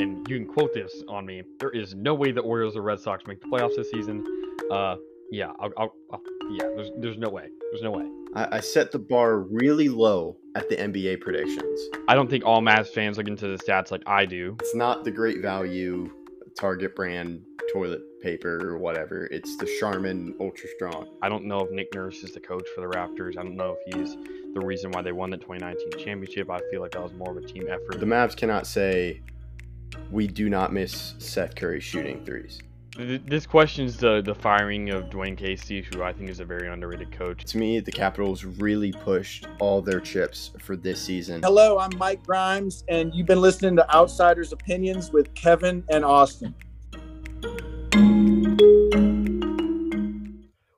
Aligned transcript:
and 0.00 0.28
you 0.28 0.38
can 0.38 0.46
quote 0.46 0.72
this 0.74 1.02
on 1.08 1.26
me. 1.26 1.42
There 1.58 1.70
is 1.70 1.94
no 1.94 2.14
way 2.14 2.32
the 2.32 2.40
Orioles 2.40 2.76
or 2.76 2.82
Red 2.82 3.00
Sox 3.00 3.24
make 3.26 3.40
the 3.40 3.46
playoffs 3.46 3.76
this 3.76 3.90
season. 3.90 4.24
Uh, 4.70 4.96
yeah, 5.30 5.52
I'll, 5.60 5.70
I'll, 5.76 5.94
I'll, 6.12 6.22
yeah. 6.50 6.66
There's 6.76 6.90
there's 6.98 7.18
no 7.18 7.28
way. 7.28 7.48
There's 7.70 7.82
no 7.82 7.90
way. 7.90 8.04
I, 8.34 8.56
I 8.56 8.60
set 8.60 8.92
the 8.92 8.98
bar 8.98 9.40
really 9.40 9.88
low 9.88 10.36
at 10.54 10.68
the 10.68 10.76
NBA 10.76 11.20
predictions. 11.20 11.80
I 12.08 12.14
don't 12.14 12.28
think 12.28 12.44
all 12.44 12.60
Mavs 12.60 12.88
fans 12.88 13.18
look 13.18 13.28
into 13.28 13.48
the 13.48 13.62
stats 13.62 13.90
like 13.90 14.02
I 14.06 14.26
do. 14.26 14.56
It's 14.60 14.74
not 14.74 15.04
the 15.04 15.10
great 15.10 15.40
value 15.42 16.10
Target 16.54 16.94
brand 16.94 17.42
toilet 17.72 18.02
paper 18.22 18.68
or 18.68 18.78
whatever. 18.78 19.26
It's 19.26 19.56
the 19.56 19.68
Charmin 19.80 20.34
Ultra 20.40 20.68
Strong. 20.76 21.08
I 21.20 21.28
don't 21.28 21.44
know 21.44 21.60
if 21.60 21.70
Nick 21.70 21.92
Nurse 21.94 22.22
is 22.22 22.32
the 22.32 22.40
coach 22.40 22.66
for 22.74 22.80
the 22.80 22.86
Raptors. 22.86 23.36
I 23.36 23.42
don't 23.42 23.56
know 23.56 23.76
if 23.78 23.94
he's 23.94 24.16
the 24.54 24.64
reason 24.64 24.92
why 24.92 25.02
they 25.02 25.12
won 25.12 25.30
the 25.30 25.36
2019 25.36 26.04
championship. 26.04 26.48
I 26.50 26.60
feel 26.70 26.80
like 26.80 26.92
that 26.92 27.02
was 27.02 27.12
more 27.12 27.36
of 27.36 27.36
a 27.36 27.46
team 27.46 27.64
effort. 27.68 27.98
The 27.98 28.06
Mavs 28.06 28.36
cannot 28.36 28.66
say 28.66 29.20
we 30.10 30.26
do 30.26 30.48
not 30.48 30.72
miss 30.72 31.14
Seth 31.18 31.54
Curry 31.54 31.80
shooting 31.80 32.24
threes. 32.24 32.60
This 32.96 33.44
questions 33.44 33.96
the 33.96 34.22
the 34.22 34.34
firing 34.34 34.90
of 34.90 35.10
Dwane 35.10 35.36
Casey, 35.36 35.82
who 35.82 36.04
I 36.04 36.12
think 36.12 36.30
is 36.30 36.38
a 36.38 36.44
very 36.44 36.68
underrated 36.68 37.10
coach. 37.10 37.44
To 37.46 37.58
me, 37.58 37.80
the 37.80 37.90
Capitals 37.90 38.44
really 38.44 38.92
pushed 38.92 39.48
all 39.58 39.82
their 39.82 39.98
chips 39.98 40.52
for 40.60 40.76
this 40.76 41.02
season. 41.02 41.42
Hello, 41.42 41.78
I'm 41.78 41.96
Mike 41.98 42.24
Grimes, 42.24 42.84
and 42.86 43.12
you've 43.12 43.26
been 43.26 43.40
listening 43.40 43.74
to 43.76 43.94
Outsiders 43.94 44.52
Opinions 44.52 45.12
with 45.12 45.34
Kevin 45.34 45.82
and 45.90 46.04
Austin. 46.04 46.54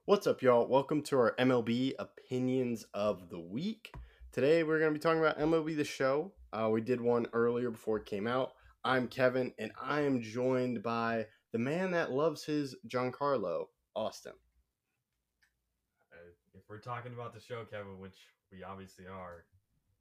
What's 0.06 0.27
up, 0.27 0.41
y'all? 0.41 0.67
Welcome 0.67 1.03
to 1.03 1.19
our 1.19 1.34
MLB 1.39 1.93
Opinions 1.98 2.87
of 2.95 3.29
the 3.29 3.39
Week. 3.39 3.93
Today, 4.33 4.62
we're 4.62 4.79
going 4.79 4.91
to 4.91 4.98
be 4.98 5.03
talking 5.03 5.19
about 5.19 5.39
MLB 5.39 5.77
The 5.77 5.84
Show. 5.84 6.33
Uh, 6.53 6.70
we 6.73 6.81
did 6.81 7.01
one 7.01 7.27
earlier 7.34 7.70
before 7.70 7.98
it 7.98 8.06
came 8.06 8.27
out. 8.27 8.53
I'm 8.87 9.09
Kevin, 9.09 9.53
and 9.59 9.73
I 9.83 10.03
am 10.03 10.23
joined 10.23 10.81
by 10.81 11.27
the 11.51 11.59
man 11.59 11.91
that 11.91 12.12
loves 12.12 12.45
his 12.45 12.77
Giancarlo, 12.87 13.65
Austin. 13.97 14.34
Uh, 16.12 16.31
if 16.55 16.62
we're 16.70 16.78
talking 16.78 17.12
about 17.12 17.34
the 17.34 17.41
show, 17.41 17.65
Kevin, 17.69 17.98
which 17.98 18.15
we 18.53 18.62
obviously 18.62 19.09
are, 19.09 19.45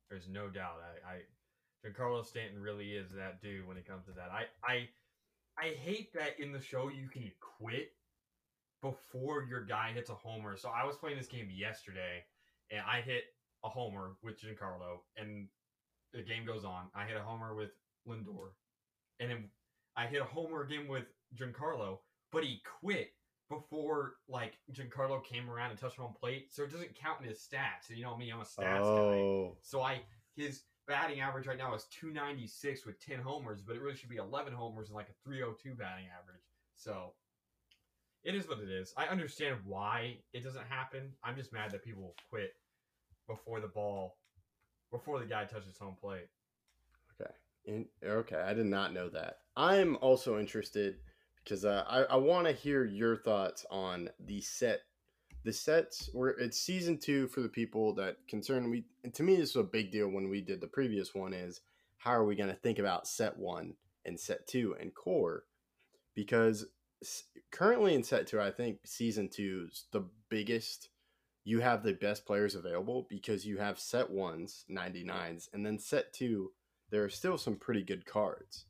there's 0.07 0.29
no 0.29 0.49
doubt. 0.49 0.83
I, 1.03 1.13
I 1.13 1.17
Giancarlo 1.83 2.23
Stanton 2.23 2.61
really 2.61 2.91
is 2.91 3.09
that 3.17 3.41
dude 3.41 3.67
when 3.67 3.75
it 3.75 3.87
comes 3.87 4.05
to 4.05 4.11
that. 4.11 4.29
I, 4.31 4.43
I, 4.63 4.87
I 5.57 5.69
hate 5.69 6.13
that 6.13 6.39
in 6.39 6.51
the 6.51 6.61
show 6.61 6.89
you 6.89 7.09
can 7.09 7.31
quit 7.39 7.91
before 8.83 9.47
your 9.49 9.65
guy 9.65 9.93
hits 9.95 10.11
a 10.11 10.13
homer. 10.13 10.57
So 10.57 10.69
I 10.69 10.85
was 10.85 10.95
playing 10.95 11.17
this 11.17 11.25
game 11.25 11.49
yesterday, 11.51 12.23
and 12.69 12.81
I 12.81 13.01
hit 13.01 13.23
a 13.63 13.67
homer 13.67 14.11
with 14.21 14.39
Giancarlo, 14.39 14.99
and 15.17 15.47
the 16.13 16.21
game 16.21 16.45
goes 16.45 16.63
on. 16.63 16.83
I 16.93 17.05
hit 17.05 17.17
a 17.17 17.23
homer 17.23 17.55
with 17.55 17.71
Lindor, 18.07 18.51
and 19.19 19.29
then 19.29 19.49
I 19.95 20.07
hit 20.07 20.21
a 20.21 20.25
homer 20.25 20.61
again 20.61 20.87
with 20.87 21.05
Giancarlo, 21.35 21.99
but 22.31 22.43
he 22.43 22.61
quit 22.79 23.11
before 23.49 24.15
like 24.27 24.57
Giancarlo 24.71 25.23
came 25.23 25.49
around 25.49 25.71
and 25.71 25.79
touched 25.79 25.97
home 25.97 26.13
plate, 26.19 26.53
so 26.53 26.63
it 26.63 26.71
doesn't 26.71 26.95
count 26.95 27.21
in 27.21 27.27
his 27.27 27.39
stats. 27.39 27.89
And 27.89 27.97
you 27.97 28.03
know 28.03 28.17
me, 28.17 28.31
I'm 28.31 28.39
a 28.39 28.43
stats 28.43 28.81
Oh. 28.81 29.49
guy. 29.49 29.57
So 29.61 29.81
I 29.81 30.01
his 30.35 30.63
batting 30.87 31.21
average 31.21 31.47
right 31.47 31.57
now 31.57 31.73
is 31.73 31.85
296 31.85 32.85
with 32.85 32.99
10 32.99 33.19
homers, 33.19 33.61
but 33.61 33.75
it 33.75 33.81
really 33.81 33.95
should 33.95 34.09
be 34.09 34.17
11 34.17 34.53
homers 34.53 34.87
and 34.89 34.95
like 34.95 35.09
a 35.09 35.13
302 35.23 35.73
batting 35.75 36.05
average. 36.07 36.43
So 36.75 37.13
it 38.23 38.35
is 38.35 38.47
what 38.47 38.59
it 38.59 38.69
is. 38.69 38.93
I 38.97 39.05
understand 39.05 39.59
why 39.63 40.17
it 40.33 40.43
doesn't 40.43 40.65
happen. 40.67 41.13
I'm 41.23 41.35
just 41.37 41.53
mad 41.53 41.71
that 41.71 41.83
people 41.83 42.15
quit 42.29 42.55
before 43.27 43.59
the 43.61 43.67
ball, 43.67 44.17
before 44.91 45.19
the 45.19 45.25
guy 45.25 45.45
touches 45.45 45.77
home 45.77 45.95
plate. 45.99 46.27
In, 47.65 47.87
okay, 48.03 48.37
I 48.37 48.53
did 48.53 48.67
not 48.67 48.93
know 48.93 49.09
that. 49.09 49.37
I'm 49.57 49.97
also 50.01 50.39
interested 50.39 50.97
because 51.43 51.65
uh, 51.65 51.83
I, 51.87 52.03
I 52.03 52.15
want 52.15 52.47
to 52.47 52.53
hear 52.53 52.85
your 52.85 53.17
thoughts 53.17 53.65
on 53.69 54.09
the 54.19 54.41
set. 54.41 54.81
The 55.43 55.53
sets 55.53 56.09
where 56.11 56.29
it's 56.29 56.59
season 56.59 56.97
two 56.97 57.27
for 57.27 57.41
the 57.41 57.49
people 57.49 57.93
that 57.95 58.17
concern 58.27 58.69
me. 58.69 58.85
To 59.13 59.21
me, 59.21 59.35
this 59.35 59.51
is 59.51 59.55
a 59.55 59.63
big 59.63 59.91
deal 59.91 60.09
when 60.09 60.29
we 60.29 60.41
did 60.41 60.59
the 60.59 60.67
previous 60.67 61.13
one. 61.13 61.33
Is 61.33 61.61
how 61.99 62.11
are 62.11 62.25
we 62.25 62.35
going 62.35 62.49
to 62.49 62.55
think 62.55 62.79
about 62.79 63.07
set 63.07 63.37
one 63.37 63.75
and 64.05 64.19
set 64.19 64.47
two 64.47 64.75
and 64.79 64.93
core? 64.93 65.43
Because 66.15 66.65
currently 67.51 67.93
in 67.93 68.03
set 68.03 68.25
two, 68.27 68.41
I 68.41 68.49
think 68.49 68.79
season 68.85 69.29
two 69.29 69.67
is 69.71 69.85
the 69.91 70.05
biggest. 70.29 70.89
You 71.43 71.59
have 71.59 71.83
the 71.83 71.93
best 71.93 72.25
players 72.25 72.55
available 72.55 73.05
because 73.07 73.45
you 73.45 73.57
have 73.57 73.79
set 73.79 74.09
ones, 74.09 74.65
99s, 74.71 75.47
and 75.53 75.63
then 75.63 75.77
set 75.77 76.11
two 76.11 76.51
there 76.91 77.03
are 77.03 77.09
still 77.09 77.37
some 77.37 77.55
pretty 77.55 77.83
good 77.83 78.05
cards, 78.05 78.65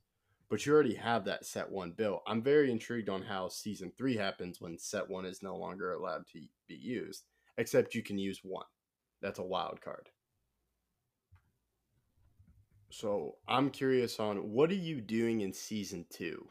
but 0.49 0.65
you 0.65 0.73
already 0.73 0.95
have 0.95 1.25
that 1.25 1.45
set 1.45 1.69
one 1.69 1.91
built. 1.91 2.23
I'm 2.27 2.41
very 2.41 2.71
intrigued 2.71 3.09
on 3.09 3.23
how 3.23 3.49
season 3.49 3.91
three 3.97 4.15
happens 4.15 4.61
when 4.61 4.77
set 4.77 5.09
one 5.09 5.25
is 5.25 5.43
no 5.43 5.55
longer 5.55 5.93
allowed 5.93 6.25
to 6.33 6.41
be 6.67 6.75
used, 6.75 7.23
except 7.57 7.95
you 7.95 8.03
can 8.03 8.17
use 8.17 8.39
one. 8.43 8.65
That's 9.21 9.39
a 9.39 9.43
wild 9.43 9.81
card. 9.81 10.09
So 12.89 13.35
I'm 13.47 13.71
curious 13.71 14.19
on 14.19 14.37
what 14.53 14.71
are 14.71 14.75
you 14.75 15.01
doing 15.01 15.41
in 15.41 15.51
season 15.51 16.05
two? 16.09 16.47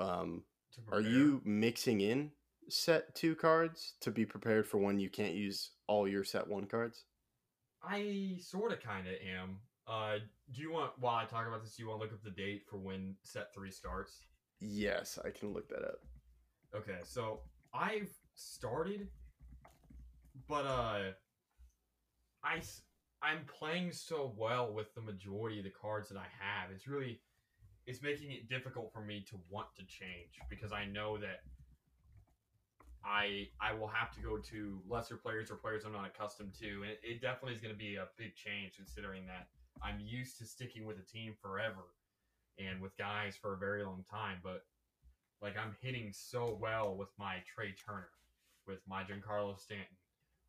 Um, 0.00 0.44
are 0.90 1.00
you 1.00 1.42
mixing 1.44 2.00
in 2.00 2.30
set 2.68 3.14
two 3.14 3.34
cards 3.34 3.94
to 4.00 4.10
be 4.10 4.24
prepared 4.24 4.66
for 4.66 4.78
when 4.78 4.98
you 4.98 5.10
can't 5.10 5.34
use 5.34 5.72
all 5.86 6.06
your 6.08 6.24
set 6.24 6.46
one 6.46 6.66
cards? 6.66 7.04
I 7.82 8.38
sort 8.40 8.72
of 8.72 8.80
kind 8.82 9.06
of 9.06 9.14
am. 9.14 9.58
Uh, 9.86 10.18
do 10.54 10.60
you 10.60 10.72
want 10.72 10.92
while 10.98 11.16
I 11.16 11.24
talk 11.24 11.46
about 11.46 11.62
this? 11.62 11.76
Do 11.76 11.82
you 11.82 11.88
want 11.88 12.00
to 12.00 12.04
look 12.04 12.14
up 12.14 12.22
the 12.22 12.30
date 12.30 12.62
for 12.68 12.76
when 12.78 13.14
set 13.22 13.54
three 13.54 13.70
starts? 13.70 14.20
Yes, 14.60 15.18
I 15.24 15.30
can 15.30 15.52
look 15.52 15.68
that 15.68 15.82
up. 15.82 16.00
Okay, 16.74 16.98
so 17.04 17.40
I've 17.72 18.10
started, 18.34 19.08
but 20.48 20.66
uh, 20.66 21.00
I 22.44 22.60
I'm 23.22 23.40
playing 23.58 23.92
so 23.92 24.34
well 24.36 24.72
with 24.72 24.94
the 24.94 25.00
majority 25.00 25.58
of 25.58 25.64
the 25.64 25.70
cards 25.70 26.08
that 26.08 26.18
I 26.18 26.26
have. 26.38 26.70
It's 26.70 26.86
really 26.86 27.20
it's 27.86 28.02
making 28.02 28.30
it 28.32 28.48
difficult 28.48 28.92
for 28.92 29.00
me 29.00 29.24
to 29.30 29.40
want 29.48 29.68
to 29.76 29.82
change 29.86 30.38
because 30.50 30.72
I 30.72 30.84
know 30.84 31.16
that 31.18 31.40
I 33.08 33.48
I 33.60 33.72
will 33.72 33.88
have 33.88 34.12
to 34.16 34.20
go 34.20 34.36
to 34.36 34.80
lesser 34.88 35.16
players 35.16 35.50
or 35.50 35.56
players 35.56 35.84
I'm 35.84 35.92
not 35.92 36.06
accustomed 36.06 36.54
to, 36.60 36.82
and 36.82 36.90
it, 36.90 37.00
it 37.02 37.22
definitely 37.22 37.54
is 37.54 37.60
going 37.60 37.74
to 37.74 37.78
be 37.78 37.96
a 37.96 38.06
big 38.16 38.34
change 38.34 38.76
considering 38.76 39.26
that 39.26 39.48
I'm 39.82 39.98
used 40.00 40.38
to 40.38 40.44
sticking 40.44 40.84
with 40.84 40.98
a 40.98 41.12
team 41.12 41.34
forever 41.40 41.94
and 42.58 42.80
with 42.80 42.96
guys 42.98 43.36
for 43.36 43.54
a 43.54 43.58
very 43.58 43.84
long 43.84 44.04
time, 44.10 44.38
but 44.42 44.64
like 45.40 45.56
I'm 45.56 45.74
hitting 45.80 46.12
so 46.12 46.58
well 46.60 46.96
with 46.96 47.08
my 47.18 47.36
Trea 47.46 47.72
Turner, 47.72 48.10
with 48.66 48.80
my 48.88 49.04
Giancarlo 49.04 49.58
Stanton, 49.58 49.96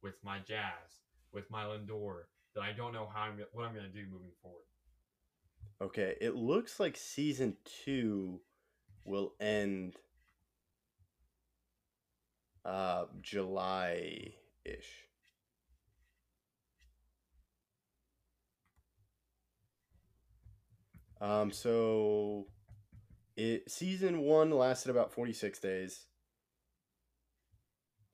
with 0.02 0.16
my 0.24 0.40
Jazz, 0.40 1.04
with 1.32 1.50
my 1.52 1.64
Lindor 1.64 2.24
that 2.56 2.62
I 2.62 2.72
don't 2.72 2.94
know 2.94 3.08
how 3.14 3.22
I'm 3.22 3.40
what 3.54 3.66
I'm 3.66 3.74
going 3.74 3.86
to 3.86 3.92
do 3.92 4.06
moving 4.12 4.32
forward. 4.42 4.64
Okay, 5.82 6.16
it 6.20 6.36
looks 6.36 6.80
like 6.80 6.98
season 6.98 7.56
two 7.86 8.42
will 9.06 9.34
end 9.40 9.96
uh 12.66 13.06
July 13.22 14.34
ish. 14.66 15.08
Um 21.22 21.52
so 21.52 22.48
it 23.36 23.70
season 23.72 24.20
one 24.22 24.52
lasted 24.52 24.90
about 24.90 25.14
46 25.14 25.60
days. 25.60 26.06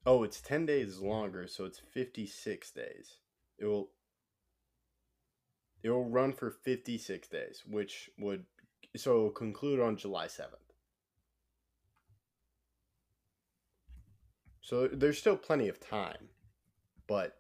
Oh, 0.06 0.24
it's 0.24 0.40
10 0.40 0.68
days 0.68 1.00
longer, 1.00 1.48
so 1.48 1.66
it's 1.66 1.80
56 1.80 2.72
days. 2.72 3.18
It 3.58 3.66
will 3.66 3.90
it 5.84 5.90
will 5.90 6.10
run 6.10 6.34
for 6.34 6.50
56 6.50 7.28
days, 7.28 7.64
which 7.68 8.10
would 8.18 8.46
so 8.96 9.30
conclude 9.30 9.80
on 9.80 9.98
July 9.98 10.26
7th. 10.26 10.65
So 14.66 14.88
there's 14.88 15.20
still 15.20 15.38
plenty 15.38 15.68
of 15.70 15.80
time, 15.80 16.28
but 17.06 17.38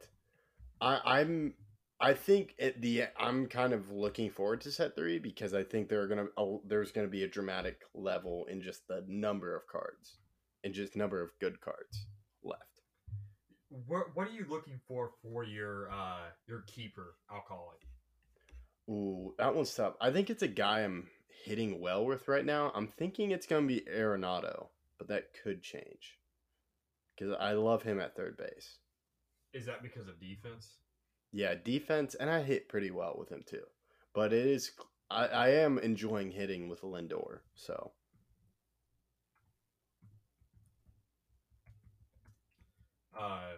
I, 0.80 1.00
I'm 1.04 1.56
I 2.00 2.14
think 2.14 2.54
at 2.60 2.80
the 2.84 3.06
I'm 3.18 3.48
kind 3.48 3.74
of 3.74 3.90
looking 3.90 4.30
forward 4.30 4.62
to 4.62 4.72
set 4.72 4.96
three 4.96 5.18
because 5.18 5.56
I 5.56 5.64
think 5.64 5.90
there 5.90 6.02
are 6.02 6.08
gonna 6.08 6.28
a, 6.38 6.58
there's 6.68 6.92
gonna 6.92 7.08
be 7.08 7.24
a 7.24 7.28
dramatic 7.28 7.82
level 7.96 8.46
in 8.48 8.62
just 8.62 8.88
the 8.88 9.04
number 9.08 9.56
of 9.56 9.66
cards 9.66 10.20
and 10.64 10.72
just 10.72 10.96
number 10.96 11.20
of 11.20 11.32
good 11.40 11.60
cards 11.62 12.06
left. 12.44 12.82
What 13.88 14.16
what 14.16 14.28
are 14.28 14.32
you 14.32 14.46
looking 14.48 14.80
for 14.88 15.10
for 15.24 15.44
your 15.44 15.90
uh 15.92 16.30
your 16.48 16.62
keeper? 16.68 17.16
I'll 17.32 17.42
call 17.42 17.74
it. 17.74 18.92
Ooh, 18.92 19.34
that 19.40 19.56
one's 19.56 19.74
tough. 19.74 19.96
I 20.00 20.12
think 20.12 20.30
it's 20.30 20.44
a 20.44 20.48
guy 20.48 20.82
I'm 20.82 21.08
hitting 21.44 21.82
well 21.82 22.06
with 22.06 22.28
right 22.28 22.46
now. 22.46 22.72
I'm 22.76 22.88
thinking 22.88 23.32
it's 23.32 23.48
gonna 23.48 23.66
be 23.66 23.82
Arenado, 23.92 24.68
but 25.00 25.08
that 25.08 25.34
could 25.44 25.64
change 25.64 26.20
because 27.18 27.36
I 27.40 27.54
love 27.54 27.84
him 27.84 28.00
at 28.00 28.16
third 28.16 28.38
base. 28.38 28.78
Is 29.54 29.66
that 29.68 29.82
because 29.84 30.08
of 30.08 30.20
defense? 30.20 30.78
Yeah, 31.32 31.56
defense, 31.56 32.16
and 32.16 32.30
I 32.30 32.44
hit 32.44 32.70
pretty 32.70 32.92
well 32.92 33.16
with 33.18 33.30
him 33.30 33.44
too. 33.46 33.64
But 34.14 34.34
it 34.34 34.46
is 34.46 34.72
I, 35.10 35.28
I 35.28 35.50
am 35.50 35.78
enjoying 35.80 36.32
hitting 36.32 36.70
with 36.70 36.82
Lindor. 36.82 37.40
So 37.56 37.92
Uh, 43.18 43.54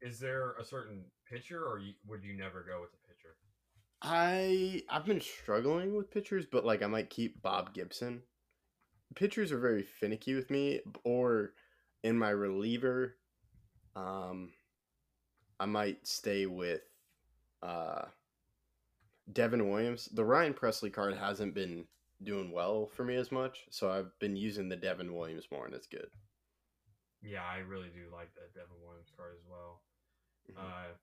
is 0.00 0.20
there 0.20 0.52
a 0.52 0.64
certain 0.64 1.04
pitcher, 1.28 1.64
or 1.64 1.78
you, 1.78 1.94
would 2.06 2.22
you 2.22 2.36
never 2.36 2.62
go 2.62 2.80
with 2.80 2.90
a 2.90 3.08
pitcher? 3.08 3.34
I 4.02 4.82
I've 4.88 5.06
been 5.06 5.20
struggling 5.20 5.96
with 5.96 6.10
pitchers, 6.10 6.46
but 6.46 6.64
like 6.64 6.82
I 6.82 6.86
might 6.86 7.10
keep 7.10 7.42
Bob 7.42 7.74
Gibson. 7.74 8.22
Pitchers 9.14 9.50
are 9.50 9.58
very 9.58 9.82
finicky 9.82 10.34
with 10.34 10.50
me, 10.50 10.80
or 11.04 11.54
in 12.04 12.18
my 12.18 12.28
reliever, 12.30 13.16
um, 13.96 14.52
I 15.58 15.64
might 15.64 16.06
stay 16.06 16.44
with 16.46 16.82
uh, 17.62 18.02
Devin 19.32 19.70
Williams. 19.70 20.10
The 20.12 20.24
Ryan 20.24 20.52
Pressly 20.52 20.92
card 20.92 21.16
hasn't 21.16 21.54
been 21.54 21.86
doing 22.22 22.52
well 22.52 22.86
for 22.86 23.04
me 23.04 23.16
as 23.16 23.32
much, 23.32 23.64
so 23.70 23.90
I've 23.90 24.16
been 24.18 24.36
using 24.36 24.68
the 24.68 24.76
Devin 24.76 25.14
Williams 25.14 25.48
more, 25.50 25.64
and 25.64 25.74
it's 25.74 25.86
good. 25.86 26.08
Yeah, 27.22 27.42
I 27.42 27.58
really 27.58 27.88
do 27.88 28.12
like 28.12 28.34
that 28.34 28.54
Devin 28.54 28.76
Williams 28.86 29.10
card 29.16 29.32
as 29.34 29.44
well. 29.50 29.80
Mhm. 30.50 30.58
Uh, 30.58 30.94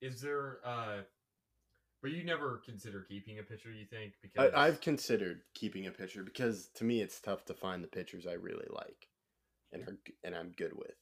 is 0.00 0.20
there? 0.20 0.60
Uh, 0.64 1.02
but 2.02 2.10
you 2.12 2.24
never 2.24 2.62
consider 2.64 3.04
keeping 3.08 3.38
a 3.38 3.42
pitcher. 3.42 3.70
You 3.70 3.86
think 3.86 4.14
because 4.22 4.52
I, 4.54 4.66
I've 4.66 4.80
considered 4.80 5.42
keeping 5.54 5.86
a 5.86 5.90
pitcher 5.90 6.22
because 6.22 6.68
to 6.74 6.84
me 6.84 7.00
it's 7.00 7.20
tough 7.20 7.44
to 7.46 7.54
find 7.54 7.82
the 7.82 7.88
pitchers 7.88 8.26
I 8.26 8.34
really 8.34 8.68
like, 8.70 9.08
and 9.72 9.82
are 9.82 9.98
and 10.24 10.34
I'm 10.34 10.52
good 10.56 10.72
with. 10.76 10.94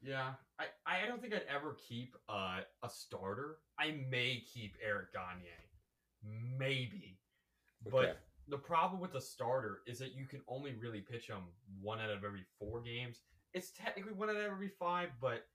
Yeah, 0.00 0.34
I, 0.60 0.66
I 0.86 1.06
don't 1.08 1.20
think 1.20 1.34
I'd 1.34 1.42
ever 1.52 1.76
keep 1.88 2.14
uh, 2.28 2.60
a 2.84 2.88
starter. 2.88 3.58
I 3.80 3.96
may 4.08 4.44
keep 4.52 4.76
Eric 4.84 5.12
Gagne, 5.12 5.48
maybe, 6.56 7.18
but 7.90 7.94
Okay. 7.94 8.12
the 8.46 8.58
problem 8.58 9.00
with 9.00 9.12
the 9.12 9.20
starter 9.20 9.80
is 9.86 9.98
that 9.98 10.14
you 10.14 10.26
can 10.26 10.40
only 10.48 10.72
really 10.74 11.00
pitch 11.00 11.26
him 11.26 11.42
one 11.82 12.00
out 12.00 12.10
of 12.10 12.24
every 12.24 12.44
four 12.58 12.80
games. 12.80 13.22
It's 13.54 13.72
technically 13.72 14.12
one 14.12 14.30
out 14.30 14.36
of 14.36 14.42
every 14.42 14.70
five, 14.78 15.08
but 15.20 15.46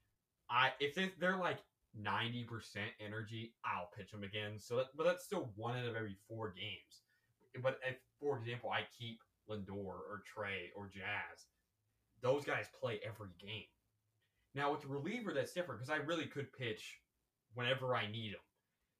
I 0.49 0.71
if 0.79 0.93
they, 0.93 1.11
they're 1.19 1.37
like 1.37 1.59
ninety 1.97 2.43
percent 2.43 2.91
energy, 3.05 3.53
I'll 3.65 3.89
pitch 3.95 4.11
them 4.11 4.23
again. 4.23 4.59
So, 4.59 4.77
that, 4.77 4.87
but 4.95 5.05
that's 5.05 5.23
still 5.23 5.51
one 5.55 5.77
out 5.77 5.85
of 5.85 5.95
every 5.95 6.17
four 6.27 6.53
games. 6.55 7.01
But 7.61 7.79
if, 7.87 7.97
for 8.19 8.37
example, 8.37 8.71
I 8.71 8.81
keep 8.97 9.19
Lindor 9.49 9.85
or 9.85 10.23
Trea 10.25 10.71
or 10.75 10.87
Jazz, 10.87 11.47
those 12.21 12.45
guys 12.45 12.65
play 12.79 12.99
every 13.05 13.29
game. 13.39 13.67
Now 14.55 14.71
with 14.71 14.81
the 14.81 14.87
reliever, 14.87 15.33
that's 15.33 15.53
different 15.53 15.81
because 15.81 15.93
I 15.93 16.03
really 16.03 16.25
could 16.25 16.51
pitch 16.53 16.99
whenever 17.53 17.95
I 17.95 18.09
need 18.09 18.31
him. 18.31 18.39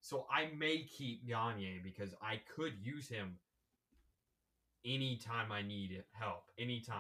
So 0.02 0.28
I 0.30 0.50
may 0.58 0.84
keep 0.84 1.28
Gagne 1.28 1.80
because 1.84 2.14
I 2.22 2.42
could 2.54 2.74
use 2.82 3.08
him 3.08 3.38
anytime 4.86 5.52
I 5.52 5.62
need 5.62 6.04
help, 6.12 6.44
anytime. 6.60 6.98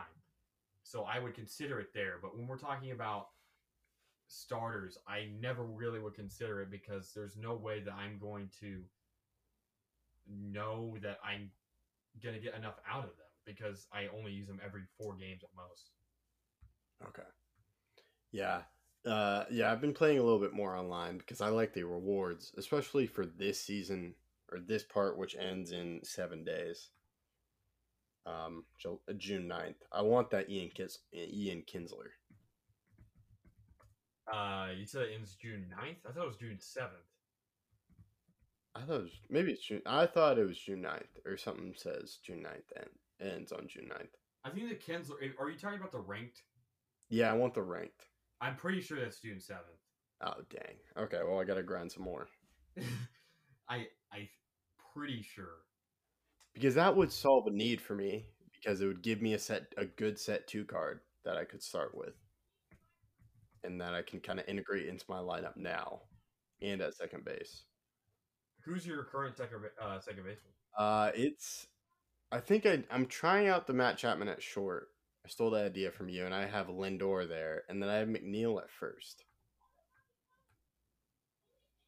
So 0.83 1.03
I 1.03 1.19
would 1.19 1.33
consider 1.33 1.79
it 1.79 1.93
there. 1.93 2.15
But 2.21 2.37
when 2.37 2.47
we're 2.47 2.57
talking 2.57 2.91
about 2.91 3.27
starters, 4.33 4.97
I 5.07 5.27
never 5.39 5.63
really 5.63 5.99
would 5.99 6.15
consider 6.15 6.61
it 6.61 6.71
because 6.71 7.11
there's 7.13 7.37
no 7.37 7.55
way 7.55 7.81
that 7.81 7.93
I'm 7.93 8.17
going 8.19 8.49
to 8.59 8.81
know 10.27 10.97
that 11.01 11.19
I'm 11.23 11.51
going 12.21 12.35
to 12.35 12.41
get 12.41 12.55
enough 12.55 12.75
out 12.89 13.03
of 13.03 13.17
them 13.17 13.27
because 13.45 13.87
I 13.93 14.07
only 14.17 14.31
use 14.31 14.47
them 14.47 14.59
every 14.65 14.83
four 14.97 15.15
games 15.15 15.43
at 15.43 15.49
most. 15.55 15.91
Okay. 17.07 17.27
Yeah. 18.31 18.61
Uh, 19.05 19.43
yeah, 19.51 19.71
I've 19.71 19.81
been 19.81 19.93
playing 19.93 20.19
a 20.19 20.23
little 20.23 20.39
bit 20.39 20.53
more 20.53 20.75
online 20.75 21.17
because 21.17 21.41
I 21.41 21.49
like 21.49 21.73
the 21.73 21.83
rewards, 21.83 22.53
especially 22.57 23.05
for 23.05 23.25
this 23.25 23.59
season 23.59 24.15
or 24.51 24.59
this 24.59 24.83
part, 24.83 25.17
which 25.17 25.35
ends 25.35 25.71
in 25.71 25.99
seven 26.03 26.43
days. 26.43 26.89
Um, 28.25 28.63
uh, 28.85 29.13
June 29.17 29.49
9th. 29.49 29.75
I 29.91 30.01
want 30.01 30.29
that 30.29 30.49
Ian 30.49 30.69
Kis- 30.73 30.99
Ian 31.13 31.63
Kinsler. 31.63 32.11
Uh, 34.31 34.69
you 34.77 34.85
said 34.85 35.03
it 35.03 35.15
ends 35.15 35.35
June 35.35 35.65
9th? 35.77 36.09
I 36.09 36.11
thought 36.13 36.23
it 36.23 36.27
was 36.27 36.37
June 36.37 36.57
7th. 36.57 36.87
I 38.75 38.81
thought 38.81 38.99
it 38.99 39.03
was 39.03 39.19
maybe 39.29 39.51
it's 39.51 39.65
June. 39.65 39.81
I 39.85 40.05
thought 40.05 40.39
it 40.39 40.47
was 40.47 40.57
June 40.57 40.81
9th 40.81 41.25
or 41.25 41.37
something 41.37 41.73
says 41.75 42.17
June 42.25 42.43
9th 42.43 42.81
and 43.21 43.31
ends 43.31 43.51
on 43.51 43.67
June 43.67 43.89
9th. 43.91 44.07
I 44.45 44.49
think 44.49 44.69
the 44.69 44.75
Kinsler. 44.75 45.15
Are 45.39 45.49
you 45.49 45.57
talking 45.57 45.79
about 45.79 45.91
the 45.91 45.99
ranked? 45.99 46.41
Yeah, 47.09 47.31
I 47.31 47.35
want 47.35 47.53
the 47.53 47.61
ranked. 47.61 48.07
I'm 48.41 48.55
pretty 48.55 48.81
sure 48.81 48.99
that's 48.99 49.19
June 49.19 49.37
7th. 49.37 49.57
Oh 50.25 50.41
dang. 50.49 50.75
Okay, 51.05 51.19
well 51.27 51.39
I 51.39 51.43
gotta 51.43 51.63
grind 51.63 51.91
some 51.91 52.03
more 52.03 52.27
I 53.69 53.87
I 54.11 54.29
pretty 54.93 55.21
sure. 55.21 55.63
because 56.53 56.75
that 56.75 56.95
would 56.95 57.11
solve 57.11 57.47
a 57.47 57.51
need 57.51 57.81
for 57.81 57.93
me 57.95 58.25
because 58.53 58.81
it 58.81 58.87
would 58.87 59.01
give 59.03 59.21
me 59.21 59.33
a 59.33 59.39
set 59.39 59.73
a 59.77 59.85
good 59.85 60.17
set 60.17 60.47
two 60.47 60.65
card 60.65 61.01
that 61.25 61.37
I 61.37 61.43
could 61.43 61.61
start 61.61 61.95
with, 61.95 62.13
and 63.63 63.79
that 63.81 63.93
I 63.93 64.01
can 64.01 64.19
kind 64.19 64.39
of 64.39 64.47
integrate 64.47 64.87
into 64.87 65.05
my 65.07 65.19
lineup 65.19 65.55
now, 65.55 66.01
and 66.61 66.81
at 66.81 66.95
second 66.95 67.25
base. 67.25 67.63
Who's 68.65 68.85
your 68.85 69.03
current 69.03 69.35
second 69.37 69.59
uh, 69.81 69.99
second 69.99 70.23
baseman? 70.23 70.53
Uh, 70.77 71.11
it's 71.13 71.67
I 72.31 72.39
think 72.39 72.65
I 72.65 72.83
I'm 72.89 73.05
trying 73.05 73.47
out 73.47 73.67
the 73.67 73.73
Matt 73.73 73.97
Chapman 73.97 74.27
at 74.27 74.41
short. 74.41 74.87
I 75.25 75.29
stole 75.29 75.51
that 75.51 75.65
idea 75.65 75.91
from 75.91 76.09
you, 76.09 76.25
and 76.25 76.33
I 76.33 76.45
have 76.45 76.67
Lindor 76.67 77.27
there, 77.27 77.63
and 77.69 77.81
then 77.81 77.89
I 77.89 77.95
have 77.95 78.07
McNeil 78.07 78.61
at 78.61 78.69
first. 78.69 79.23